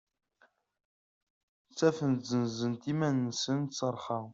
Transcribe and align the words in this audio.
Ttafent-d 1.69 2.23
senzent 2.31 2.83
iman-nsent 2.91 3.71
s 3.79 3.81
rrxa. 3.95 4.19